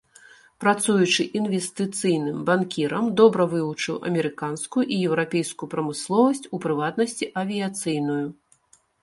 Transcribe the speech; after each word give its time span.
Працуючы 0.63 1.25
інвестыцыйным 1.39 2.39
банкірам 2.49 3.11
добра 3.21 3.43
вывучыў 3.53 3.95
амерыканскую 4.09 4.83
і 4.97 4.99
еўрапейскую 5.11 5.69
прамысловасць, 5.75 6.43
у 6.57 6.63
прыватнасці, 6.65 7.25
авіяцыйную. 7.45 8.19